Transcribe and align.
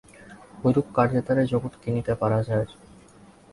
ঐরূপ 0.63 0.87
কার্যের 0.95 1.23
দ্বারাই 1.25 1.47
জগৎ 1.53 1.73
কিনিতে 1.83 2.13
পারা 2.21 2.39
যায়। 2.43 2.67